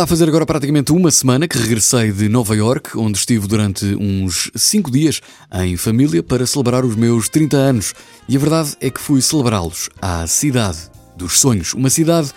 Está 0.00 0.06
a 0.06 0.16
fazer 0.16 0.28
agora 0.30 0.46
praticamente 0.46 0.92
uma 0.92 1.10
semana 1.10 1.46
que 1.46 1.58
regressei 1.58 2.10
de 2.10 2.26
Nova 2.26 2.56
York, 2.56 2.96
onde 2.96 3.18
estive 3.18 3.46
durante 3.46 3.84
uns 3.96 4.50
5 4.56 4.90
dias 4.90 5.20
em 5.52 5.76
família 5.76 6.22
para 6.22 6.46
celebrar 6.46 6.86
os 6.86 6.96
meus 6.96 7.28
30 7.28 7.54
anos. 7.58 7.94
E 8.26 8.34
a 8.34 8.38
verdade 8.40 8.78
é 8.80 8.88
que 8.88 8.98
fui 8.98 9.20
celebrá-los 9.20 9.90
à 10.00 10.26
cidade 10.26 10.78
dos 11.14 11.38
sonhos, 11.38 11.74
uma 11.74 11.90
cidade 11.90 12.30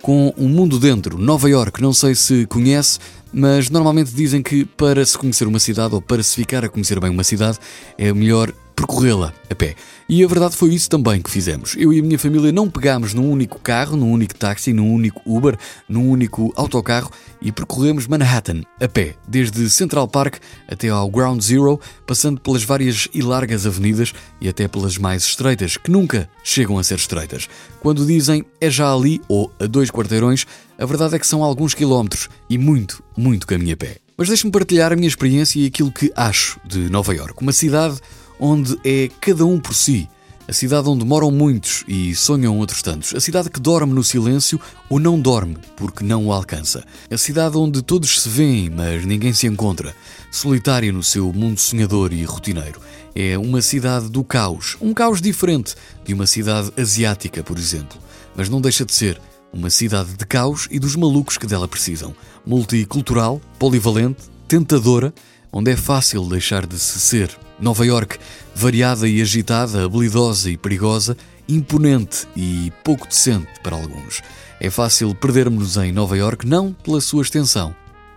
com 0.00 0.32
um 0.38 0.48
mundo 0.48 0.78
dentro. 0.78 1.18
Nova 1.18 1.50
York, 1.50 1.82
não 1.82 1.92
sei 1.92 2.14
se 2.14 2.46
conhece, 2.46 3.00
mas 3.32 3.68
normalmente 3.70 4.12
dizem 4.14 4.40
que 4.40 4.64
para 4.64 5.04
se 5.04 5.18
conhecer 5.18 5.48
uma 5.48 5.58
cidade 5.58 5.92
ou 5.92 6.00
para 6.00 6.22
se 6.22 6.36
ficar 6.36 6.64
a 6.64 6.68
conhecer 6.68 7.00
bem 7.00 7.10
uma 7.10 7.24
cidade 7.24 7.58
é 7.98 8.12
melhor 8.12 8.52
percorrê-la 8.80 9.34
a 9.50 9.54
pé. 9.54 9.74
E 10.08 10.24
a 10.24 10.26
verdade 10.26 10.56
foi 10.56 10.70
isso 10.70 10.88
também 10.88 11.20
que 11.20 11.30
fizemos. 11.30 11.76
Eu 11.76 11.92
e 11.92 12.00
a 12.00 12.02
minha 12.02 12.18
família 12.18 12.50
não 12.50 12.68
pegámos 12.68 13.12
num 13.12 13.30
único 13.30 13.58
carro, 13.60 13.96
num 13.96 14.10
único 14.10 14.34
táxi, 14.34 14.72
num 14.72 14.92
único 14.92 15.20
Uber, 15.24 15.56
num 15.88 16.08
único 16.08 16.52
autocarro 16.56 17.10
e 17.42 17.52
percorremos 17.52 18.06
Manhattan 18.06 18.62
a 18.80 18.88
pé, 18.88 19.14
desde 19.28 19.68
Central 19.68 20.08
Park 20.08 20.36
até 20.66 20.88
ao 20.88 21.10
Ground 21.10 21.42
Zero, 21.42 21.78
passando 22.06 22.40
pelas 22.40 22.64
várias 22.64 23.06
e 23.12 23.22
largas 23.22 23.66
avenidas 23.66 24.12
e 24.40 24.48
até 24.48 24.66
pelas 24.66 24.96
mais 24.96 25.24
estreitas, 25.24 25.76
que 25.76 25.90
nunca 25.90 26.28
chegam 26.42 26.78
a 26.78 26.82
ser 26.82 26.96
estreitas. 26.96 27.48
Quando 27.80 28.06
dizem 28.06 28.44
é 28.60 28.70
já 28.70 28.92
ali 28.92 29.20
ou 29.28 29.52
a 29.60 29.66
dois 29.66 29.90
quarteirões, 29.90 30.46
a 30.78 30.86
verdade 30.86 31.14
é 31.16 31.18
que 31.18 31.26
são 31.26 31.44
alguns 31.44 31.74
quilómetros 31.74 32.28
e 32.48 32.56
muito, 32.56 33.02
muito 33.16 33.46
caminho 33.46 33.74
a 33.74 33.76
pé. 33.76 33.98
Mas 34.16 34.28
deixe-me 34.28 34.52
partilhar 34.52 34.92
a 34.92 34.96
minha 34.96 35.08
experiência 35.08 35.58
e 35.58 35.66
aquilo 35.66 35.90
que 35.90 36.12
acho 36.14 36.60
de 36.64 36.90
Nova 36.90 37.14
York, 37.14 37.40
uma 37.40 37.52
cidade 37.52 37.98
onde 38.40 38.76
é 38.84 39.10
cada 39.20 39.44
um 39.44 39.60
por 39.60 39.74
si. 39.74 40.08
A 40.48 40.52
cidade 40.52 40.88
onde 40.88 41.04
moram 41.04 41.30
muitos 41.30 41.84
e 41.86 42.12
sonham 42.12 42.58
outros 42.58 42.82
tantos. 42.82 43.14
A 43.14 43.20
cidade 43.20 43.48
que 43.48 43.60
dorme 43.60 43.92
no 43.92 44.02
silêncio 44.02 44.60
ou 44.88 44.98
não 44.98 45.20
dorme 45.20 45.56
porque 45.76 46.02
não 46.02 46.26
o 46.26 46.32
alcança. 46.32 46.82
A 47.08 47.16
cidade 47.16 47.56
onde 47.56 47.82
todos 47.82 48.20
se 48.22 48.28
veem, 48.28 48.68
mas 48.68 49.04
ninguém 49.04 49.32
se 49.32 49.46
encontra. 49.46 49.94
Solitária 50.32 50.90
no 50.90 51.04
seu 51.04 51.32
mundo 51.32 51.60
sonhador 51.60 52.12
e 52.12 52.24
rotineiro. 52.24 52.80
É 53.14 53.38
uma 53.38 53.62
cidade 53.62 54.08
do 54.08 54.24
caos. 54.24 54.76
Um 54.80 54.92
caos 54.92 55.20
diferente 55.20 55.76
de 56.04 56.12
uma 56.12 56.26
cidade 56.26 56.72
asiática, 56.76 57.44
por 57.44 57.56
exemplo. 57.56 57.96
Mas 58.34 58.48
não 58.48 58.60
deixa 58.60 58.84
de 58.84 58.92
ser 58.92 59.20
uma 59.52 59.70
cidade 59.70 60.14
de 60.14 60.26
caos 60.26 60.66
e 60.68 60.80
dos 60.80 60.96
malucos 60.96 61.38
que 61.38 61.46
dela 61.46 61.68
precisam. 61.68 62.12
Multicultural, 62.44 63.40
polivalente, 63.56 64.22
tentadora, 64.48 65.14
onde 65.52 65.70
é 65.72 65.76
fácil 65.76 66.28
deixar 66.28 66.66
de 66.66 66.78
se 66.78 67.00
ser. 67.00 67.30
Nova 67.58 67.84
York, 67.84 68.18
variada 68.54 69.08
e 69.08 69.20
agitada, 69.20 69.84
habilidosa 69.84 70.50
e 70.50 70.56
perigosa, 70.56 71.16
imponente 71.48 72.26
e 72.34 72.72
pouco 72.82 73.06
decente 73.06 73.48
para 73.62 73.76
alguns. 73.76 74.22
É 74.60 74.70
fácil 74.70 75.14
perdermos-nos 75.14 75.76
em 75.76 75.92
Nova 75.92 76.16
York 76.16 76.46
não 76.46 76.72
pela 76.72 77.00
sua 77.00 77.22
extensão, 77.22 77.74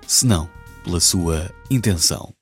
senão 0.08 0.50
pela 0.84 1.00
sua 1.00 1.50
intenção. 1.70 2.34